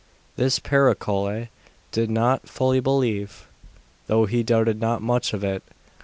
[0.35, 1.49] This Picrochole
[1.91, 3.45] did not fully believe,
[4.07, 5.61] though he doubted not much of it.